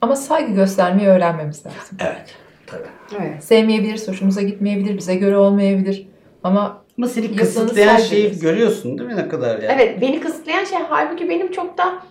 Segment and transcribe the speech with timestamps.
[0.00, 1.98] Ama saygı göstermeyi öğrenmemiz lazım.
[2.00, 2.34] Evet.
[2.66, 2.88] Tabii.
[3.20, 3.44] Evet.
[3.44, 6.06] Sevmeyebiliriz, hoşumuza gitmeyebilir, bize göre olmayabilir.
[6.44, 9.72] Ama Ama seni kısıtlayan şeyi görüyorsun değil mi ne kadar yani?
[9.72, 12.02] Evet beni kısıtlayan şey halbuki benim çok da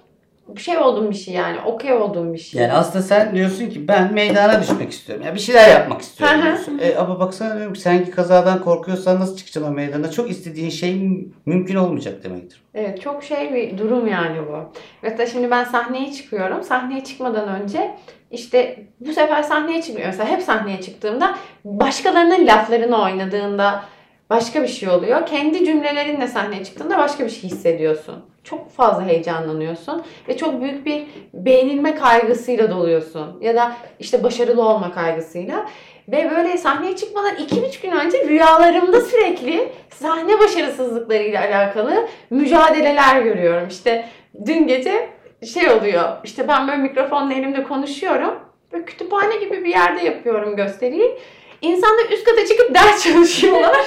[0.57, 2.61] şey olduğum bir şey yani okey olduğum bir şey.
[2.61, 5.25] Yani aslında sen diyorsun ki ben meydana düşmek istiyorum.
[5.25, 6.79] Ya bir şeyler yapmak istiyorum diyorsun.
[6.81, 10.11] E, ama baksana diyorum ki sen ki kazadan korkuyorsan nasıl çıkacaksın o meydana?
[10.11, 11.01] Çok istediğin şey
[11.45, 12.61] mümkün olmayacak demektir.
[12.73, 14.57] Evet çok şey bir durum yani bu.
[15.01, 16.63] Mesela şimdi ben sahneye çıkıyorum.
[16.63, 17.95] Sahneye çıkmadan önce
[18.31, 20.07] işte bu sefer sahneye çıkmıyor.
[20.07, 21.35] Mesela hep sahneye çıktığımda
[21.65, 23.83] başkalarının laflarını oynadığında
[24.29, 25.25] başka bir şey oluyor.
[25.25, 28.15] Kendi cümlelerinle sahneye çıktığında başka bir şey hissediyorsun.
[28.43, 33.37] Çok fazla heyecanlanıyorsun ve çok büyük bir beğenilme kaygısıyla doluyorsun.
[33.41, 35.65] Ya da işte başarılı olma kaygısıyla.
[36.07, 43.67] Ve böyle sahneye çıkmadan iki üç gün önce rüyalarımda sürekli sahne başarısızlıklarıyla alakalı mücadeleler görüyorum.
[43.69, 44.05] İşte
[44.45, 45.09] dün gece
[45.53, 46.09] şey oluyor.
[46.23, 48.39] İşte ben böyle mikrofonla elimde konuşuyorum.
[48.71, 51.17] Böyle kütüphane gibi bir yerde yapıyorum gösteriyi.
[51.61, 53.85] İnsanlar üst kata çıkıp ders çalışıyorlar.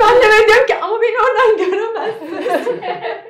[0.00, 2.66] ben de böyle diyorum ki ama beni oradan göremezsiniz.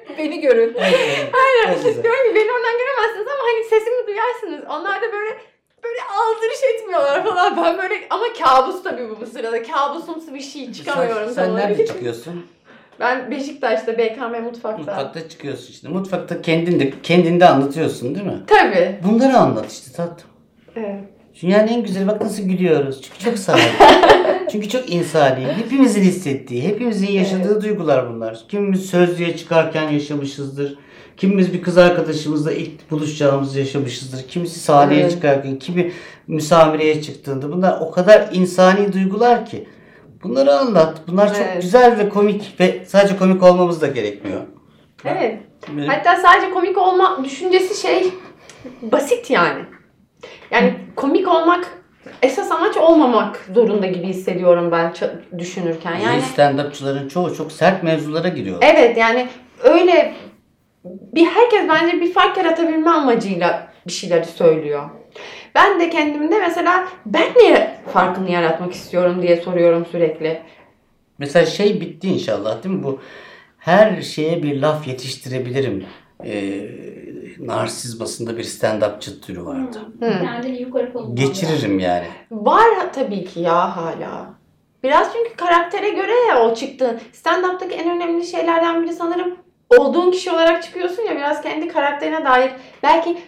[0.19, 0.77] beni görün.
[0.77, 1.83] Aynen.
[1.83, 4.71] diyorum ki beni oradan göremezsiniz ama hani sesimi duyarsınız.
[4.71, 5.39] Onlar da böyle
[5.85, 7.57] böyle aldırış etmiyorlar falan.
[7.57, 9.63] Ben böyle ama kabus tabii bu bu sırada.
[9.63, 11.31] Kabusumsu bir şey çıkamıyorum.
[11.31, 12.47] Sen, sen nerede çıkıyorsun?
[13.01, 14.79] Ben Beşiktaş'ta BKM mutfakta.
[14.79, 15.89] Mutfakta çıkıyorsun işte.
[15.89, 18.41] Mutfakta kendinde kendinde anlatıyorsun değil mi?
[18.47, 18.99] Tabii.
[19.05, 20.31] Bunları anlat işte tatlım.
[20.77, 21.05] Evet.
[21.43, 23.03] Dünyanın en güzeli bak nasıl gülüyoruz.
[23.03, 23.61] Çünkü çok sade.
[24.53, 25.47] Çünkü çok insani.
[25.47, 28.41] Hepimizin hissettiği, hepimizin yaşadığı duygular bunlar.
[28.49, 30.79] Kimimiz sözlüğe çıkarken yaşamışızdır.
[31.17, 34.29] Kimimiz bir kız arkadaşımızla ilk buluşacağımızı yaşamışızdır.
[34.29, 35.11] Kimisi sahneye Evet.
[35.13, 35.93] çıkarken, kimi
[36.27, 37.53] müsamereye çıktığında.
[37.53, 39.69] Bunlar o kadar insani duygular ki.
[40.23, 40.99] Bunları anlat.
[41.09, 41.63] Bunlar çok Evet.
[41.63, 44.41] güzel ve komik ve sadece komik olmamız da gerekmiyor.
[45.05, 45.39] Evet.
[45.77, 48.05] Benim- Hatta sadece komik olma düşüncesi şey
[48.83, 49.61] basit yani.
[50.51, 51.81] Yani komik olmak
[52.23, 54.93] esas amaç olmamak zorunda gibi hissediyorum ben
[55.39, 55.97] düşünürken.
[55.97, 58.59] Yani stand-upçıların çoğu çok sert mevzulara giriyor.
[58.61, 59.27] evet yani
[59.65, 60.15] öyle
[60.85, 64.91] bir herkes bence bir fark yaratabilme amacıyla bir şeyleri söylüyor.
[65.55, 70.41] Ben de kendimde mesela ben niye farkını yaratmak istiyorum diye soruyorum sürekli.
[71.19, 73.01] Mesela şey bitti inşallah değil mi bu?
[73.59, 75.85] Her şeye bir laf yetiştirebilirim.
[76.25, 76.61] Ee,
[77.47, 79.79] narsizmasında bir stand-upçı türü vardı.
[80.01, 80.11] Hı.
[80.11, 81.19] Kendini yukarı kullanmak.
[81.19, 82.07] Geçiririm yani.
[82.31, 84.35] Var tabii ki ya hala.
[84.83, 87.01] Biraz çünkü karaktere göre ya o çıktığın.
[87.13, 89.37] Stand-up'taki en önemli şeylerden biri sanırım
[89.79, 92.53] olduğun kişi olarak çıkıyorsun ya biraz kendi karakterine dair
[92.83, 93.19] belki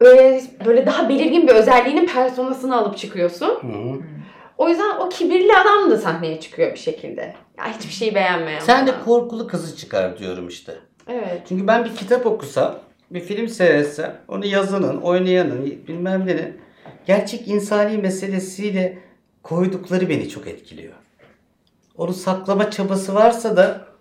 [0.00, 3.48] böyle, böyle daha belirgin bir özelliğinin personasını alıp çıkıyorsun.
[3.48, 4.02] Hı.
[4.58, 7.34] O yüzden o kibirli adam da sahneye çıkıyor bir şekilde.
[7.58, 8.60] Ya hiçbir şeyi beğenmeyen.
[8.60, 9.04] Sen de falan.
[9.04, 10.74] korkulu kızı çıkar diyorum işte.
[11.08, 11.42] Evet.
[11.48, 12.74] Çünkü ben bir kitap okusam,
[13.14, 16.60] bir film seyretsem, onu yazanın, oynayanın, bilmem nenin
[17.06, 18.98] gerçek insani meselesiyle
[19.42, 20.94] koydukları beni çok etkiliyor.
[21.96, 23.92] Onu saklama çabası varsa da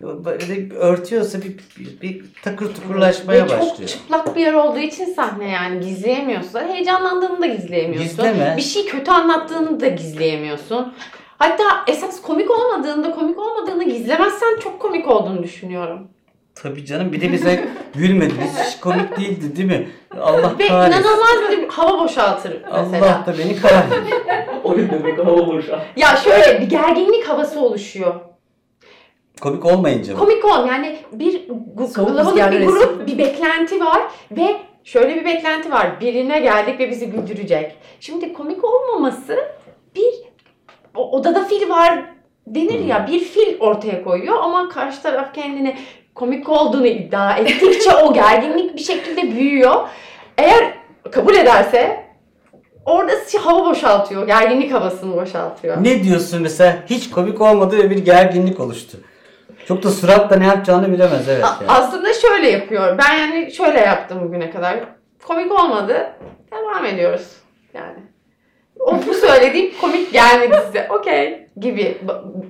[0.00, 3.88] böyle örtüyorsa bir, bir, bir takır tukurlaşmaya Ve çok başlıyor.
[3.88, 6.60] çıplak bir yer olduğu için sahne yani gizleyemiyorsun.
[6.60, 8.08] Heyecanlandığını da gizleyemiyorsun.
[8.10, 8.54] Gizleme.
[8.56, 10.94] Bir şey kötü anlattığını da gizleyemiyorsun.
[11.38, 16.08] Hatta esas komik olmadığında, komik olmadığını gizlemezsen çok komik olduğunu düşünüyorum.
[16.54, 18.58] Tabii canım bir de bize gülmediniz.
[18.66, 19.88] Hiç komik değildi değil mi?
[20.20, 21.00] Allah Ve kahretsin.
[21.00, 23.06] inanılmaz bir hava boşaltır mesela.
[23.06, 24.14] Allah da beni kahretsin.
[24.64, 25.82] O gün demek hava boşa.
[25.96, 28.14] Ya şöyle bir gerginlik havası oluşuyor.
[29.40, 30.18] Komik olmayınca mı?
[30.18, 35.24] Komik ol yani bir gu- Soğuk kalabalık bir grup bir beklenti var ve şöyle bir
[35.24, 36.00] beklenti var.
[36.00, 37.72] Birine geldik ve bizi güldürecek.
[38.00, 39.38] Şimdi komik olmaması
[39.96, 40.14] bir
[40.96, 42.04] o- odada fil var
[42.46, 45.76] denir ya bir fil ortaya koyuyor ama karşı taraf kendini
[46.14, 49.88] komik olduğunu iddia ettikçe o gerginlik bir şekilde büyüyor.
[50.38, 50.74] Eğer
[51.12, 52.04] kabul ederse
[52.84, 53.12] orada
[53.42, 54.26] hava boşaltıyor.
[54.26, 55.76] Gerginlik havasını boşaltıyor.
[55.84, 56.76] Ne diyorsun mesela?
[56.86, 58.98] Hiç komik olmadı ve bir gerginlik oluştu.
[59.68, 61.44] Çok da suratla ne yapacağını bilemez evet.
[61.44, 61.68] A- yani.
[61.68, 62.98] Aslında şöyle yapıyor.
[62.98, 64.76] Ben yani şöyle yaptım bugüne kadar.
[65.26, 66.12] Komik olmadı.
[66.52, 67.36] Devam ediyoruz.
[67.74, 67.98] Yani.
[68.80, 70.88] O bu söylediğim komik gelmedi size.
[70.90, 71.98] Okey gibi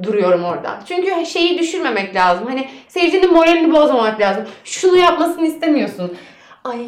[0.02, 0.78] duruyorum orada.
[0.88, 2.46] Çünkü şeyi düşürmemek lazım.
[2.46, 4.44] Hani seyircinin moralini bozmamak lazım.
[4.64, 6.16] Şunu yapmasını istemiyorsun.
[6.64, 6.78] Ay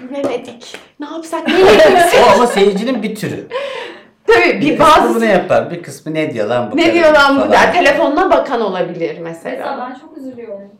[0.00, 0.76] gülemedik.
[1.00, 1.48] Ne yapsak?
[1.48, 2.20] Ne yapsak?
[2.28, 3.48] O ama seyircinin bir türü.
[4.26, 5.70] Tabii Bir bir kısmı bazı bunu yapar.
[5.70, 6.76] Bir kısmı ne diyor lan bu?
[6.76, 7.72] ne diyor lan bu der.
[7.72, 9.88] Telefonuna bakan olabilir Mesela mesela.
[9.90, 10.70] ben çok üzülüyorum.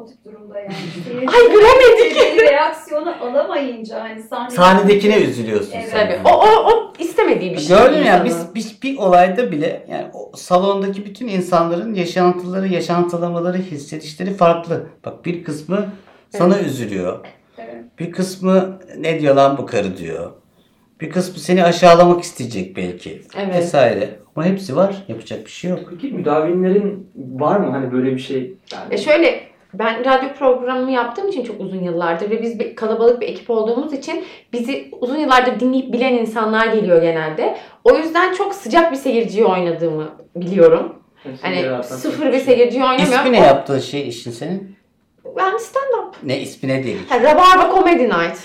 [0.00, 0.68] O tip durumda yani.
[1.28, 2.38] Ay gülemedik.
[2.38, 4.50] Bir reaksiyonu alamayınca hani sahne...
[4.50, 5.88] Sahnedekine üzülüyorsun Evet.
[5.90, 6.06] sen.
[6.06, 6.20] Tabii.
[6.24, 7.76] O, o, o istemediği bir şey.
[7.76, 14.34] Gördün ya biz, biz bir olayda bile yani o salondaki bütün insanların yaşantıları, yaşantılamaları, hissedişleri
[14.34, 14.86] farklı.
[15.04, 15.86] Bak bir kısmı
[16.30, 17.18] sana üzülüyor.
[17.58, 17.84] Evet.
[17.98, 20.30] Bir kısmı ne diyor lan bu karı diyor.
[21.00, 23.22] Bir kısmı seni aşağılamak isteyecek belki.
[23.36, 23.54] Evet.
[23.54, 24.10] Vesaire.
[24.36, 25.04] Ama hepsi var.
[25.08, 25.80] Yapacak bir şey yok.
[25.90, 28.54] Peki müdavimlerin var mı hani böyle bir şey?
[28.72, 33.20] Yani E şöyle ben radyo programı yaptığım için çok uzun yıllardır ve biz bir kalabalık
[33.20, 37.56] bir ekip olduğumuz için bizi uzun yıllardır dinleyip bilen insanlar geliyor genelde.
[37.84, 40.94] O yüzden çok sıcak bir seyirciyi oynadığımı biliyorum.
[41.42, 42.40] Hani sıfır bir şey.
[42.40, 43.14] seyirciyi oynamıyorum.
[43.14, 44.76] İsmi ne O- yaptığın şey işin senin?
[45.36, 46.16] Ben stand up.
[46.22, 46.98] Ne ismi ne değil?
[47.08, 48.38] Ha, Rabarba Comedy Night.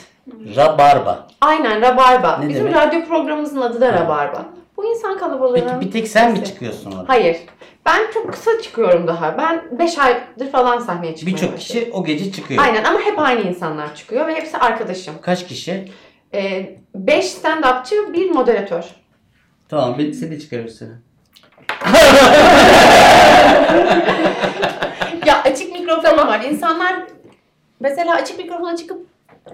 [0.55, 1.27] Rabarba.
[1.41, 2.37] Aynen Rabarba.
[2.37, 2.75] Ne Bizim demek?
[2.75, 4.45] radyo programımızın adı da Rabarba.
[4.77, 5.69] Bu insan kalabalığının...
[5.73, 6.51] Peki bir tek sen mi sesi.
[6.53, 7.03] çıkıyorsun orada?
[7.07, 7.37] Hayır.
[7.85, 9.37] Ben çok kısa çıkıyorum daha.
[9.37, 12.63] Ben 5 aydır falan sahneye çıkmaya Birçok kişi o gece çıkıyor.
[12.63, 15.13] Aynen ama hep aynı insanlar çıkıyor ve hepsi arkadaşım.
[15.21, 15.91] Kaç kişi?
[16.95, 18.83] 5 stand-upçı, bir moderatör.
[19.69, 20.95] Tamam bir seni çıkarırsın.
[25.25, 26.41] Ya açık mikrofonum var.
[26.41, 26.95] İnsanlar
[27.79, 29.07] mesela açık mikrofona çıkıp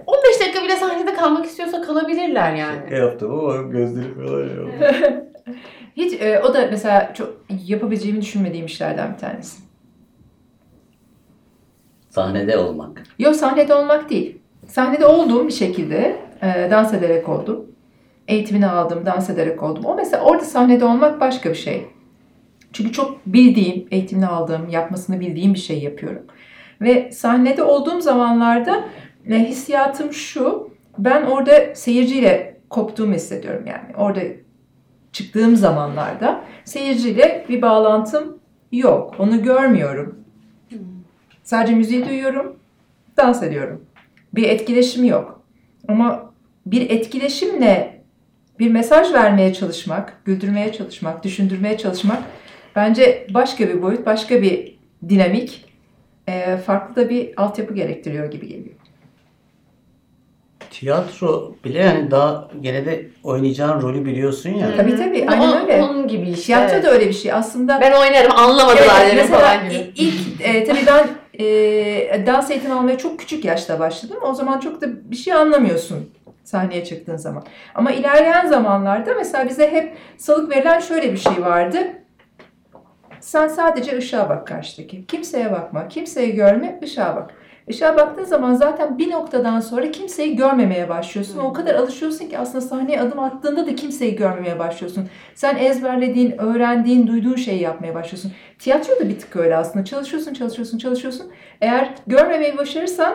[0.05, 2.95] 15 dakika bile sahnede kalmak istiyorsa kalabilirler yani.
[2.95, 4.49] yaptım ama gözleri falan
[5.97, 9.61] Hiç e, o da mesela çok yapabileceğimi düşünmediğim işlerden bir tanesi.
[12.09, 13.03] Sahnede olmak.
[13.19, 14.37] Yok sahnede olmak değil.
[14.67, 17.65] Sahnede olduğum bir şekilde e, dans ederek oldum.
[18.27, 19.85] Eğitimini aldım, dans ederek oldum.
[19.85, 21.87] O mesela orada sahnede olmak başka bir şey.
[22.73, 26.23] Çünkü çok bildiğim, eğitimini aldığım, yapmasını bildiğim bir şey yapıyorum.
[26.81, 28.85] Ve sahnede olduğum zamanlarda
[29.29, 30.71] e, hissiyatım şu.
[30.97, 33.95] Ben orada seyirciyle koptuğumu hissediyorum yani.
[33.97, 34.21] Orada
[35.11, 38.37] çıktığım zamanlarda seyirciyle bir bağlantım
[38.71, 39.15] yok.
[39.19, 40.19] Onu görmüyorum.
[41.43, 42.55] Sadece müziği duyuyorum,
[43.17, 43.85] dans ediyorum.
[44.35, 45.41] Bir etkileşim yok.
[45.87, 46.31] Ama
[46.65, 48.01] bir etkileşimle
[48.59, 52.23] bir mesaj vermeye çalışmak, güldürmeye çalışmak, düşündürmeye çalışmak
[52.75, 54.79] bence başka bir boyut, başka bir
[55.09, 55.65] dinamik,
[56.65, 58.75] farklı da bir altyapı gerektiriyor gibi geliyor.
[60.81, 64.75] Tiyatro bile yani daha gene de oynayacağın rolü biliyorsun ya.
[64.77, 65.81] Tabii tabii, Bu aynen on- öyle.
[65.83, 66.41] Onun gibi işte.
[66.43, 66.85] Tiyatro evet.
[66.85, 67.33] da öyle bir şey.
[67.33, 69.91] Aslında Ben oynarım anlamadılar Evet, mesela falan gibi.
[69.95, 71.07] ilk e, tabii ben
[71.45, 74.17] e, dans eğitimi almaya çok küçük yaşta başladım.
[74.29, 76.09] O zaman çok da bir şey anlamıyorsun
[76.43, 77.43] sahneye çıktığın zaman.
[77.75, 81.77] Ama ilerleyen zamanlarda mesela bize hep salık verilen şöyle bir şey vardı.
[83.19, 85.05] Sen sadece ışığa bak karşıdaki.
[85.05, 87.33] Kimseye bakma, kimseyi görme, ışığa bak.
[87.71, 91.39] Işığa baktığın zaman zaten bir noktadan sonra kimseyi görmemeye başlıyorsun.
[91.39, 95.09] O kadar alışıyorsun ki aslında sahneye adım attığında da kimseyi görmemeye başlıyorsun.
[95.35, 98.31] Sen ezberlediğin, öğrendiğin, duyduğun şeyi yapmaya başlıyorsun.
[98.59, 99.85] Tiyatro da bir tık öyle aslında.
[99.85, 101.31] Çalışıyorsun, çalışıyorsun, çalışıyorsun.
[101.61, 103.13] Eğer görmemeyi başarırsan,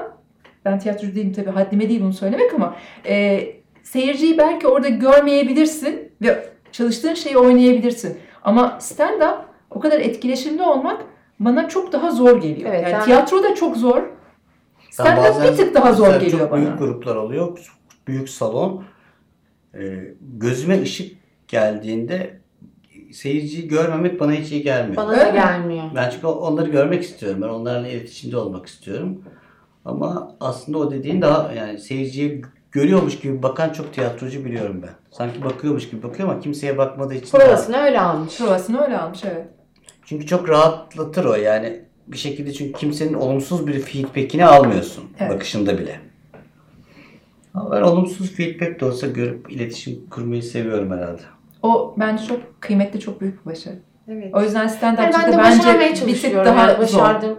[0.64, 2.76] ben tiyatrocu değilim tabii haddime değil bunu söylemek ama
[3.06, 3.40] e,
[3.82, 8.18] seyirciyi belki orada görmeyebilirsin ve çalıştığın şeyi oynayabilirsin.
[8.44, 9.36] Ama stand-up
[9.70, 11.00] o kadar etkileşimli olmak
[11.40, 12.70] bana çok daha zor geliyor.
[12.70, 14.15] Evet, yani yani- tiyatro da çok zor.
[14.98, 16.60] Ben Stand-up bazen bir tık daha zor geliyor çok bana.
[16.60, 17.58] büyük gruplar oluyor.
[18.06, 18.84] Büyük salon.
[19.74, 21.16] Ee, gözüme ışık
[21.48, 22.40] geldiğinde
[23.12, 24.96] seyirciyi görmemek bana hiç iyi gelmiyor.
[24.96, 25.32] Bana da mi?
[25.32, 25.84] gelmiyor.
[25.94, 27.42] Ben çünkü onları görmek istiyorum.
[27.42, 29.22] Ben onlarla iletişimde olmak istiyorum.
[29.84, 32.42] Ama aslında o dediğin daha yani seyirciyi
[32.72, 34.94] görüyormuş gibi bakan çok tiyatrocu biliyorum ben.
[35.10, 37.38] Sanki bakıyormuş gibi bakıyor ama kimseye bakmadığı için.
[37.38, 38.38] Provasını öyle almış.
[38.38, 39.46] Provasını öyle almış evet.
[40.04, 45.30] Çünkü çok rahatlatır o yani bir şekilde çünkü kimsenin olumsuz bir feedbackini almıyorsun Evet.
[45.32, 46.00] bakışında bile.
[47.54, 51.22] Ama ben olumsuz feedback de olsa görüp iletişim kurmayı seviyorum herhalde.
[51.62, 53.78] O bence çok kıymetli, çok büyük bir başarı.
[54.08, 54.34] Evet.
[54.34, 56.78] O yüzden Yani stand-upçı ben de bence bir tık daha yani zor.
[56.78, 57.38] başardım.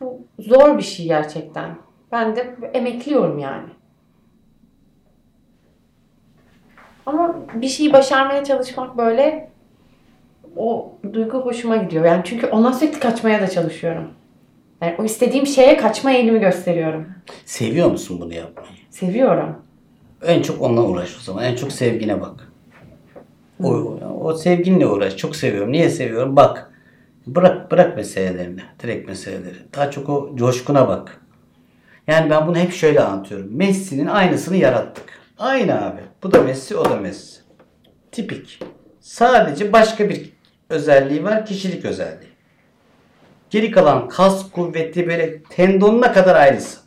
[0.00, 1.76] Bu zor bir şey gerçekten.
[2.12, 3.68] Ben de emekliyorum yani.
[7.06, 9.51] Ama bir şeyi başarmaya çalışmak böyle
[10.56, 12.04] o duygu hoşuma gidiyor.
[12.04, 14.08] Yani çünkü ondan sürekli kaçmaya da çalışıyorum.
[14.82, 17.06] Yani o istediğim şeye kaçma eğilimi gösteriyorum.
[17.44, 18.68] Seviyor musun bunu yapmayı?
[18.90, 19.56] Seviyorum.
[20.26, 21.44] En çok onunla uğraş o zaman.
[21.44, 22.52] En çok sevgine bak.
[23.62, 23.68] O,
[24.20, 25.16] o sevginle uğraş.
[25.16, 25.72] Çok seviyorum.
[25.72, 26.36] Niye seviyorum?
[26.36, 26.72] Bak.
[27.26, 28.60] Bırak bırak meselelerini.
[28.82, 29.56] Direkt meseleleri.
[29.74, 31.20] Daha çok o coşkuna bak.
[32.06, 33.48] Yani ben bunu hep şöyle anlatıyorum.
[33.50, 35.04] Messi'nin aynısını yarattık.
[35.38, 36.00] Aynı abi.
[36.22, 37.40] Bu da Messi, o da Messi.
[38.12, 38.58] Tipik.
[39.00, 40.31] Sadece başka bir
[40.72, 41.46] özelliği var.
[41.46, 42.32] Kişilik özelliği.
[43.50, 46.80] Geri kalan kas kuvveti böyle tendonuna kadar aynısı.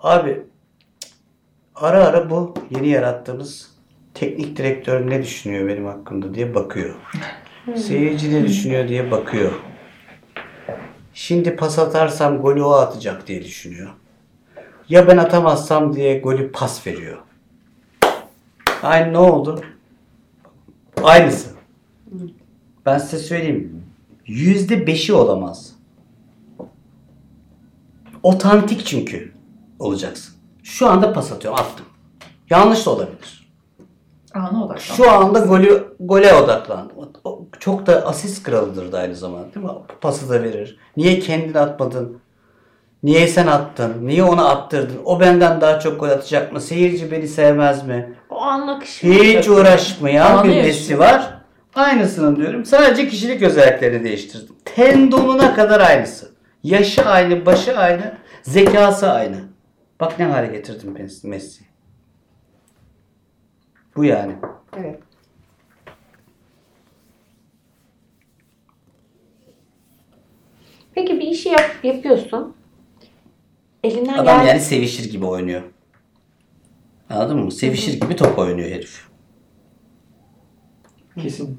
[0.00, 0.42] Abi
[1.74, 3.70] ara ara bu yeni yarattığımız
[4.14, 6.94] teknik direktör ne düşünüyor benim hakkımda diye bakıyor.
[7.76, 9.52] Seyirci ne düşünüyor diye bakıyor.
[11.14, 13.90] Şimdi pas atarsam golü o atacak diye düşünüyor.
[14.88, 17.18] Ya ben atamazsam diye golü pas veriyor.
[18.82, 19.64] Aynı ne oldu?
[21.02, 21.59] Aynısı.
[22.86, 23.84] Ben size söyleyeyim.
[24.26, 25.74] Yüzde beşi olamaz.
[28.22, 29.32] Otantik çünkü.
[29.78, 30.34] olacaksın.
[30.62, 31.86] Şu anda pas atıyorum, attım.
[32.50, 33.50] Yanlış da olabilir.
[34.34, 34.78] Ana odaklan.
[34.78, 36.94] Şu anda golü, gole odaklandım.
[37.58, 39.72] Çok da asist kralıdır da aynı zamanda değil mi?
[40.00, 40.78] Pası da verir.
[40.96, 42.18] Niye kendin atmadın?
[43.02, 44.06] Niye sen attın?
[44.06, 44.98] Niye ona attırdın?
[45.04, 46.60] O benden daha çok gol atacak mı?
[46.60, 48.14] Seyirci beni sevmez mi?
[48.30, 49.06] O an akışı.
[49.06, 51.39] Hiç uğraşmayan bir nesi var.
[51.74, 52.64] Aynısını diyorum.
[52.64, 54.56] Sadece kişilik özelliklerini değiştirdim.
[54.64, 56.30] Tendonuna kadar aynısı.
[56.62, 59.36] Yaşı aynı, başı aynı, zekası aynı.
[60.00, 61.68] Bak ne hale getirdim Messi- Messi'yi.
[63.96, 64.32] Bu yani.
[64.76, 65.00] Evet.
[70.94, 72.56] Peki bir işi yap, yapıyorsun.
[73.84, 74.48] Elinden Adam gel.
[74.48, 75.62] yani sevişir gibi oynuyor.
[77.10, 77.52] Anladın mı?
[77.52, 79.09] Sevişir gibi top oynuyor herif.
[81.22, 81.58] Kesin.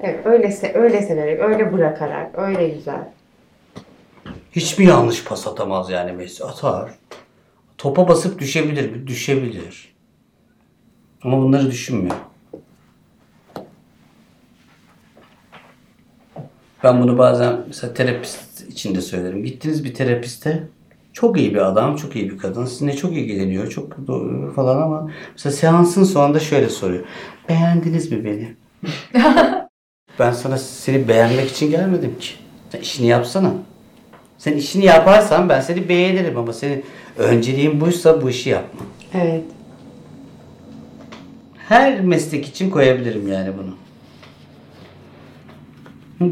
[0.00, 3.08] Evet, öyle, öyle severek, öyle bırakarak, öyle güzel.
[4.52, 6.44] Hiç mi yanlış pas atamaz yani Messi?
[6.44, 6.90] Atar.
[7.78, 9.06] Topa basıp düşebilir?
[9.06, 9.94] Düşebilir.
[11.22, 12.16] Ama bunları düşünmüyor.
[16.84, 19.44] Ben bunu bazen mesela terapist için de söylerim.
[19.44, 20.68] Gittiniz bir terapiste
[21.12, 22.64] çok iyi bir adam, çok iyi bir kadın.
[22.64, 23.96] Sizinle çok ilgileniyor, çok
[24.54, 27.04] falan ama mesela seansın sonunda şöyle soruyor.
[27.48, 28.54] Beğendiniz mi beni?
[30.18, 32.34] ben sana seni beğenmek için gelmedim ki.
[32.70, 33.52] Sen işini yapsana.
[34.38, 36.84] Sen işini yaparsan ben seni beğenirim ama senin
[37.18, 38.80] önceliğin buysa bu işi yapma.
[39.14, 39.44] Evet.
[41.68, 43.74] Her meslek için koyabilirim yani bunu.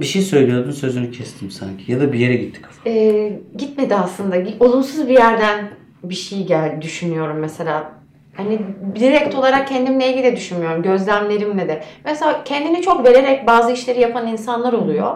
[0.00, 1.92] Bir şey söylüyordun sözünü kestim sanki.
[1.92, 2.90] Ya da bir yere gitti kafa.
[2.90, 4.36] Ee, gitmedi aslında.
[4.60, 5.70] Olumsuz bir yerden
[6.02, 7.99] bir şey gel düşünüyorum mesela.
[8.44, 8.58] Hani
[8.96, 10.82] direkt olarak kendimle ilgili de düşünmüyorum.
[10.82, 11.82] Gözlemlerimle de.
[12.04, 15.14] Mesela kendini çok vererek bazı işleri yapan insanlar oluyor.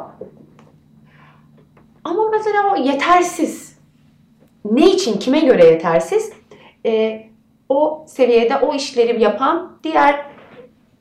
[2.05, 3.79] Ama mesela o yetersiz.
[4.65, 6.33] Ne için, kime göre yetersiz?
[6.87, 7.27] Ee,
[7.69, 10.27] o seviyede o işleri yapan diğer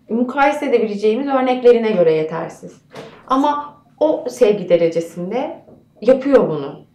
[0.09, 2.81] mukayese edebileceğimiz örneklerine göre yetersiz.
[3.27, 5.63] Ama o sevgi derecesinde
[6.01, 6.85] yapıyor bunu.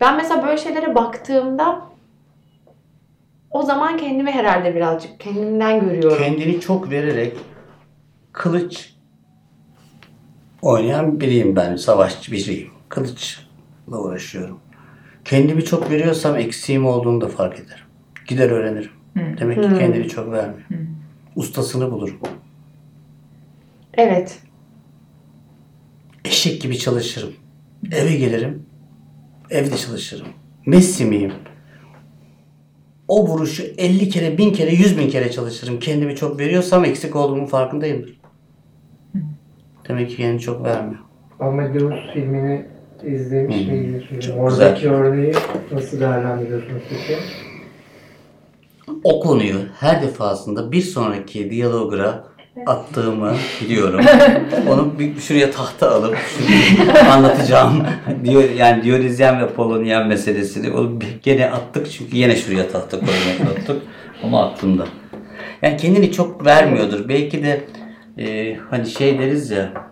[0.00, 1.89] Ben mesela böyle şeylere baktığımda
[3.50, 6.18] o zaman kendimi herhalde birazcık kendimden görüyorum.
[6.18, 7.36] Kendini çok vererek
[8.32, 8.94] kılıç
[10.62, 11.76] oynayan biriyim ben.
[11.76, 12.70] Savaşçı biriyim.
[12.88, 13.42] Kılıçla
[13.86, 14.60] uğraşıyorum.
[15.24, 17.84] Kendimi çok veriyorsam eksiğim olduğunu da fark ederim.
[18.26, 18.90] Gider öğrenirim.
[19.16, 19.78] Demek ki Hmm.
[19.78, 20.62] kendini çok vermiyor.
[21.36, 22.18] Ustasını bulurum.
[23.94, 24.38] Evet.
[26.24, 27.32] Eşek gibi çalışırım.
[27.92, 28.66] Eve gelirim.
[29.50, 30.26] Evde çalışırım.
[30.66, 31.32] Messi miyim?
[33.10, 35.78] O vuruşu 50 kere, 1000 kere, 100 bin kere çalışırım.
[35.78, 38.20] Kendimi çok veriyorsam eksik olduğumun farkındayımdır.
[39.88, 41.00] Demek ki kendini çok vermiyor.
[41.40, 42.66] Amadeus filmini
[43.06, 44.02] izlemiş miydiniz?
[44.26, 44.94] Çok Oradaki güzel.
[44.94, 45.32] örneği
[45.72, 47.18] nasıl değerlendiriyorsunuz peki?
[49.04, 52.24] O konuyu her defasında bir sonraki diyalogra
[52.66, 54.04] attığımı biliyorum.
[54.68, 56.16] Onu bir şuraya tahta alıp
[57.12, 57.86] anlatacağım.
[58.24, 63.82] diyor yani Dionizyen ve Polonyen meselesini onu gene attık çünkü yine şuraya tahta koymayı unuttuk.
[64.22, 64.86] Ama aklımda.
[65.62, 67.08] Yani kendini çok vermiyordur.
[67.08, 67.64] Belki de
[68.18, 69.90] e, hani şey deriz ya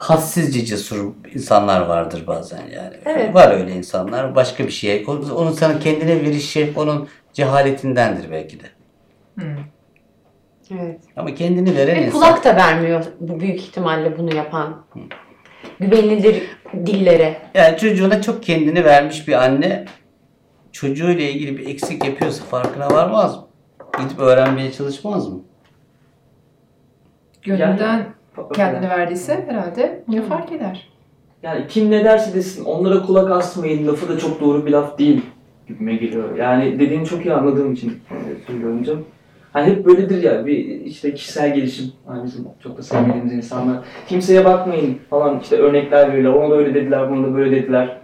[0.00, 2.96] hassizce cesur insanlar vardır bazen yani.
[3.04, 3.34] Evet.
[3.34, 4.34] Var öyle insanlar.
[4.34, 5.06] Başka bir.
[5.06, 8.64] Onun onun sana kendine verişi onun cehaletindendir belki de.
[9.34, 9.56] Hmm.
[10.70, 11.00] Evet.
[11.16, 12.20] Ama kendini veren Ve insan.
[12.20, 14.84] kulak da vermiyor bu büyük ihtimalle bunu yapan.
[15.80, 16.42] Güvenilir
[16.86, 17.36] dillere.
[17.54, 19.84] Yani çocuğuna çok kendini vermiş bir anne
[20.72, 23.46] çocuğuyla ilgili bir eksik yapıyorsa farkına varmaz mı?
[23.98, 25.40] Gidip öğrenmeye çalışmaz mı?
[27.42, 28.06] Gönülden
[28.54, 30.88] kendini verdiyse herhalde ne fark eder?
[31.42, 35.22] Yani kim ne derse desin onlara kulak asmayın lafı da çok doğru bir laf değil
[35.68, 36.36] gibime geliyor.
[36.36, 39.04] Yani dediğini çok iyi anladığım için e, söylüyorum canım.
[39.52, 43.78] Hani hep böyledir ya bir işte kişisel gelişim hani bizim çok da sevmediğimiz insanlar.
[44.08, 46.42] Kimseye bakmayın falan işte örnekler veriyorlar.
[46.42, 47.98] Ona da öyle dediler, bunu da böyle dediler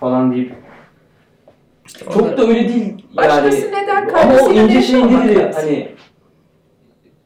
[0.00, 0.52] falan deyip.
[2.14, 3.16] Çok da öyle değil yani.
[3.16, 5.88] Başkası ne der, Ama o ince şey nedir ya hani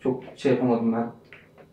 [0.00, 1.06] çok şey yapamadım ben.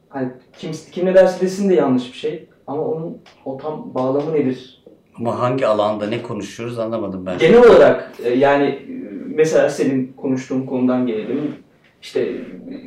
[0.10, 2.50] Hani kim, kim ne derse desin de yanlış bir şey.
[2.68, 4.84] Ama onun o tam bağlamı nedir?
[5.20, 7.38] Ama hangi alanda ne konuşuyoruz anlamadım ben.
[7.38, 8.88] Genel olarak e, yani e,
[9.26, 11.56] mesela senin konuştuğun konudan gelelim.
[12.02, 12.28] İşte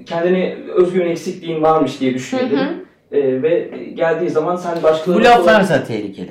[0.07, 2.59] kendine özgüven eksikliğin varmış diye düşünelim.
[2.59, 2.75] hı.
[3.13, 5.25] E, ve geldiği zaman sen Bu başkalarına...
[5.29, 6.31] laflar mesela tehlikeli.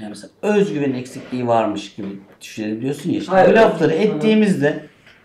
[0.00, 2.06] Yani mesela özgüven eksikliği varmış gibi
[2.40, 3.18] düşünebiliyorsun ya.
[3.18, 3.50] Işte Hayır.
[3.50, 4.80] bu lafları ettiğimizde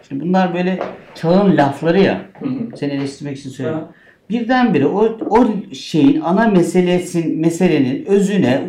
[0.09, 0.79] şimdi bunlar böyle
[1.15, 2.21] çağın lafları ya.
[2.39, 2.77] Hı hı.
[2.77, 3.87] Seni eleştirmek için söylüyorum.
[4.29, 8.63] Birdenbire o, o şeyin ana meselesin, meselenin özüne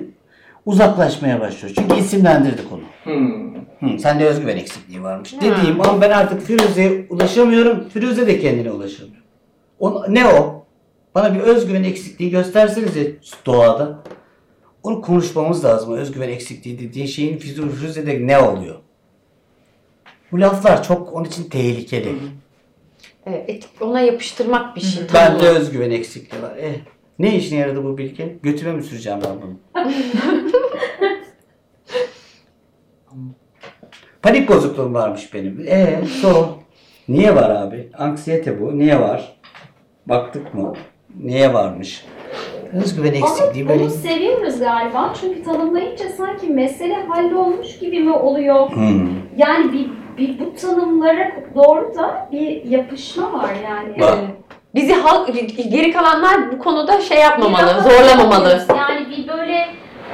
[0.66, 1.74] uzaklaşmaya başlıyor.
[1.78, 2.82] Çünkü isimlendirdik onu.
[3.04, 3.54] Hmm.
[3.80, 5.34] Hı, sende özgüven eksikliği varmış.
[5.40, 7.88] Dediğim an ben artık Firuze'ye ulaşamıyorum.
[7.88, 9.22] Firuze de kendine ulaşamıyor.
[9.78, 10.66] O, ne o?
[11.14, 13.12] Bana bir özgüven eksikliği göstersenize
[13.46, 13.98] doğada.
[14.82, 15.92] Onu konuşmamız lazım.
[15.92, 18.76] Özgüven eksikliği dediğin şeyin Firuze'de ne oluyor?
[20.32, 22.14] Bu laflar çok onun için tehlikeli.
[23.26, 25.02] Evet, ona yapıştırmak bir şey.
[25.14, 26.56] Bende özgüven eksikliği var.
[26.56, 26.74] Eh,
[27.18, 28.38] ne işine yaradı bu bilgi?
[28.42, 29.58] Götüme mi süreceğim ben bunu?
[34.22, 35.64] Panik bozukluğum varmış benim.
[35.68, 36.58] E so.
[37.08, 37.90] Niye var abi?
[37.98, 38.78] Anksiyete bu.
[38.78, 39.36] Niye var?
[40.06, 40.72] Baktık mı?
[41.20, 42.04] Niye varmış?
[42.72, 43.82] Özgüven eksikliği böyle.
[43.82, 45.12] onu seviyoruz galiba.
[45.20, 48.70] Çünkü tanımlayınca sanki mesele hallolmuş gibi mi oluyor?
[48.70, 49.08] Hmm.
[49.36, 54.00] Yani bir, bir bu tanımlara doğru da bir yapışma var yani.
[54.00, 54.18] Var.
[54.74, 55.34] Bizi halk,
[55.70, 58.66] geri kalanlar bu konuda şey yapmamalı, zorlamamalı.
[58.68, 58.89] Yani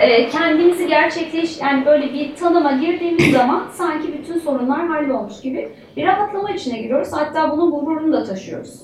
[0.01, 6.07] e, kendimizi gerçekleş yani böyle bir tanıma girdiğimiz zaman sanki bütün sorunlar hallolmuş gibi bir
[6.07, 7.09] rahatlama içine giriyoruz.
[7.13, 8.83] Hatta bunun gururunu da taşıyoruz.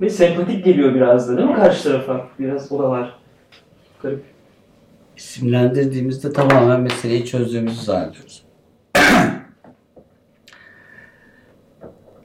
[0.00, 2.26] Ve sempatik geliyor biraz da değil mi karşı tarafa?
[2.38, 3.18] Biraz o da var.
[4.02, 4.24] Garip.
[5.16, 8.42] İsimlendirdiğimizde tamamen meseleyi çözdüğümüzü zannediyoruz.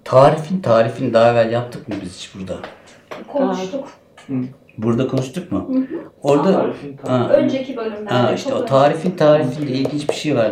[0.04, 2.60] tarifin tarifini daha evvel yaptık mı biz hiç burada?
[3.28, 3.88] Konuştuk.
[4.78, 5.72] Burada konuştuk mu?
[6.22, 7.30] Orada Tarifin tam- Ha.
[7.30, 8.10] Önceki bölümlerde.
[8.14, 10.52] Ha işte o tarifin tarifinde ilginç bir şey var.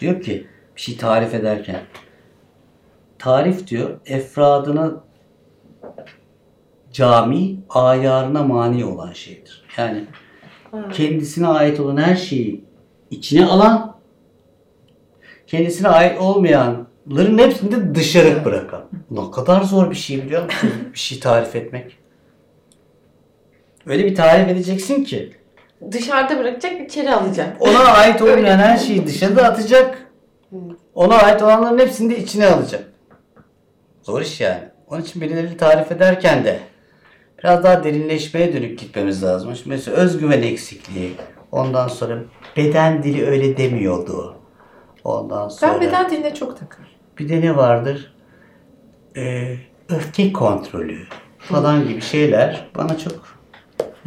[0.00, 0.46] Diyor ki
[0.76, 1.80] bir şey tarif ederken
[3.18, 4.90] tarif diyor efradına
[6.92, 9.64] cami ayarına mani olan şeydir.
[9.78, 10.04] Yani
[10.92, 12.64] kendisine ait olan her şeyi
[13.10, 13.96] içine alan
[15.46, 18.84] kendisine ait olmayanların hepsini de dışarı bırakan.
[19.10, 20.70] Ne kadar zor bir şey biliyor musun?
[20.92, 21.98] bir şey tarif etmek.
[23.86, 25.32] Öyle bir tarif edeceksin ki
[25.92, 27.56] Dışarıda bırakacak, içeri alacak.
[27.60, 30.06] ona ait olmayan her şeyi dışarıda atacak.
[30.94, 32.84] Ona ait olanların hepsini de içine alacak.
[34.02, 34.62] Zor iş yani.
[34.88, 36.60] Onun için birileri tarif ederken de
[37.38, 39.56] biraz daha derinleşmeye dönük gitmemiz lazım.
[39.56, 41.12] Şimdi mesela özgüven eksikliği.
[41.52, 42.18] Ondan sonra
[42.56, 44.36] beden dili öyle demiyordu.
[45.04, 46.94] Ondan sonra Ben beden diline çok takıyorum.
[47.18, 48.12] bir de ne vardır?
[49.16, 49.56] Ee,
[49.88, 50.98] öfke kontrolü
[51.38, 53.35] falan gibi şeyler bana çok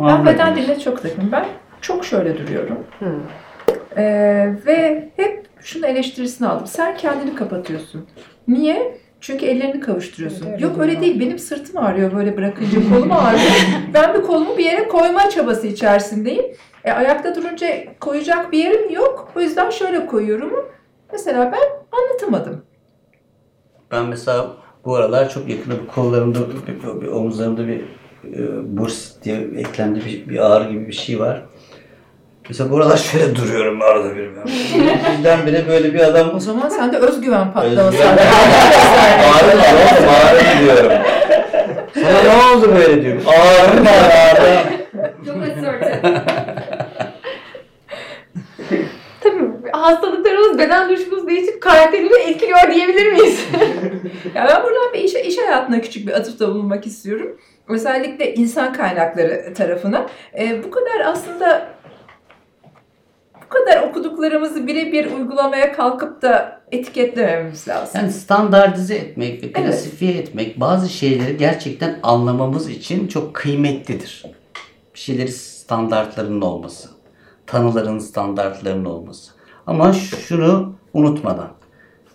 [0.08, 1.32] Ben beden diline çok takım.
[1.32, 1.46] Ben
[1.82, 2.78] çok şöyle duruyorum.
[3.98, 6.68] Ee, ve hep şunu eleştirisini aldım.
[6.68, 8.08] Sen kendini kapatıyorsun.
[8.48, 8.98] Niye?
[9.22, 10.46] Çünkü ellerini kavuşturuyorsun.
[10.46, 11.20] Evet, öyle Yok öyle değil.
[11.20, 12.90] Benim sırtım ağrıyor böyle bırakınca.
[12.90, 13.52] Kolum ağrıyor.
[13.94, 16.46] ben bir kolumu bir yere koyma çabası içerisindeyim.
[16.84, 17.68] E, ayakta durunca
[18.00, 19.32] koyacak bir yerim yok.
[19.36, 20.54] O yüzden şöyle koyuyorum.
[21.12, 22.66] Mesela ben anlatamadım.
[23.92, 24.48] Ben mesela
[24.86, 27.82] bu aralar çok yakında bir kollarımda, bir, bir- bir omuzlarımda bir
[28.24, 28.38] e,
[28.78, 31.42] burs diye eklemde bir, bir ağrı gibi bir şey var.
[32.50, 34.46] Mesela bu aralar şöyle duruyorum arada bir ben.
[35.18, 38.18] Bizden bile böyle bir adam O zaman sende özgüven patlaması Özgüven- var.
[39.44, 40.92] ağrı var oğlum ağrı diyorum.
[41.94, 43.22] Sana ne oldu böyle diyorum.
[43.28, 44.60] Ağrı var ağrı.
[45.26, 46.22] Çok assertive.
[49.22, 53.40] Tabii hastalıklarımız beden duruşumuz değişip karakterimizi etkiliyor diyebilir miyiz?
[54.36, 57.38] Ya ben buradan bir iş, iş hayatına küçük bir atıfta bulunmak istiyorum.
[57.70, 60.08] Özellikle insan kaynakları tarafına.
[60.40, 61.68] Ee, bu kadar aslında
[63.46, 68.02] bu kadar okuduklarımızı birebir uygulamaya kalkıp da etiketlememiz lazım.
[68.02, 74.26] Yani standartize etmek ve klasifiye etmek bazı şeyleri gerçekten anlamamız için çok kıymetlidir.
[74.94, 76.90] Bir şeyleri standartlarının olması,
[77.48, 79.32] tanıların standartlarının olması.
[79.68, 81.52] Ama şunu unutmadan,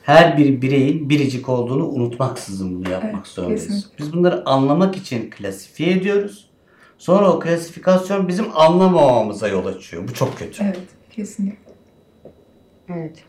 [0.04, 3.66] her bir bireyin biricik olduğunu unutmaksızın bunu yapmak Evet, zorundayız.
[3.66, 3.98] kesinlikle.
[3.98, 6.48] Biz bunları anlamak için klasifiye ediyoruz.
[6.98, 10.08] Sonra o klasifikasyon bizim anlamamamıza yol açıyor.
[10.08, 10.64] Bu çok kötü.
[10.64, 11.58] Evet, kesinlikle.
[12.88, 13.24] evet.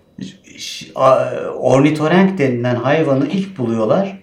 [1.59, 4.19] Ornitorenk denilen hayvanı ilk buluyorlar.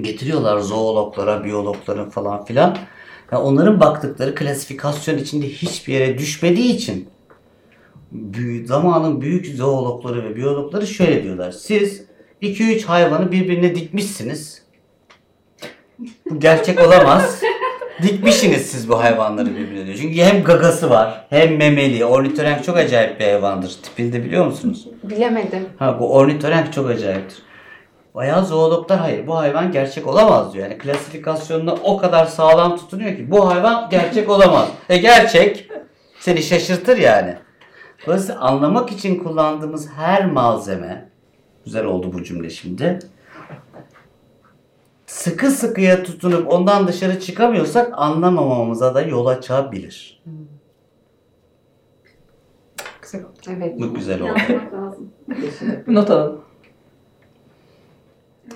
[0.00, 2.76] Getiriyorlar zoologlara, biyologlara falan filan.
[3.32, 7.08] Ya onların baktıkları klasifikasyon içinde hiçbir yere düşmediği için
[8.64, 11.50] zamanın büyük zoologları ve biyologları şöyle diyorlar.
[11.50, 12.04] Siz
[12.42, 14.62] 2-3 hayvanı birbirine dikmişsiniz.
[16.30, 17.40] Bu gerçek olamaz.
[18.02, 19.98] Dikmişsiniz siz bu hayvanları birbirine diyor.
[20.00, 22.04] Çünkü hem gagası var hem memeli.
[22.04, 23.78] Ornitorenk çok acayip bir hayvandır.
[23.82, 24.88] Tipini de biliyor musunuz?
[25.02, 25.68] Bilemedim.
[25.78, 27.42] Ha bu ornitorenk çok acayiptir.
[28.14, 30.64] Bayağı zoologlar hayır bu hayvan gerçek olamaz diyor.
[30.70, 34.68] Yani klasifikasyonuna o kadar sağlam tutunuyor ki bu hayvan gerçek olamaz.
[34.88, 35.68] E gerçek
[36.20, 37.34] seni şaşırtır yani.
[38.06, 41.10] Dolayısıyla anlamak için kullandığımız her malzeme
[41.64, 42.98] güzel oldu bu cümle şimdi.
[45.06, 50.22] Sıkı sıkıya tutunup ondan dışarı çıkamıyorsak anlamamamıza da yol açabilir.
[53.02, 53.38] güzel oldu.
[53.48, 53.80] Evet.
[53.80, 54.38] Bu güzel oldu.
[54.72, 55.12] Lazım.
[55.86, 56.40] Not alalım.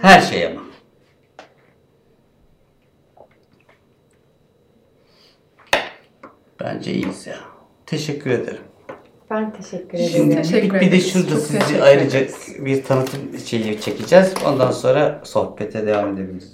[0.01, 0.61] Her şey ama.
[6.61, 7.37] Bence iyiyiz ya.
[7.87, 8.70] Teşekkür ederim.
[9.31, 10.43] Ben teşekkür Şimdi ederim.
[10.43, 12.57] Teşekkür bir, bir de şurada Çok sizi ayrıca ederiz.
[12.59, 14.35] bir tanıtım şeyi çekeceğiz.
[14.47, 16.53] Ondan sonra sohbete devam edebiliriz.